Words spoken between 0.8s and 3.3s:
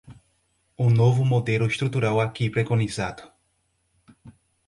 O novo modelo estrutural aqui preconizado